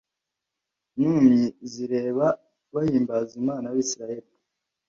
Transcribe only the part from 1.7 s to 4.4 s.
zireba bahimbaza Imana y Abisirayeli